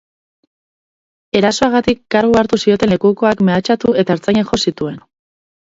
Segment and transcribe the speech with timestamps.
[1.41, 5.03] Erasoagatik kargu hartu zioten lekukoak mehatxatu eta ertzainak jo zituen.